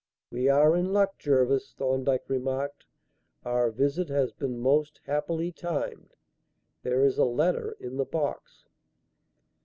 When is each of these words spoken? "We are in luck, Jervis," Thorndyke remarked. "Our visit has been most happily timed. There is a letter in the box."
"We 0.31 0.49
are 0.49 0.75
in 0.75 0.91
luck, 0.93 1.19
Jervis," 1.19 1.73
Thorndyke 1.73 2.27
remarked. 2.27 2.85
"Our 3.45 3.69
visit 3.69 4.09
has 4.09 4.31
been 4.31 4.57
most 4.57 4.99
happily 5.05 5.51
timed. 5.51 6.15
There 6.81 7.03
is 7.05 7.19
a 7.19 7.25
letter 7.25 7.77
in 7.79 7.97
the 7.97 8.05
box." 8.05 8.65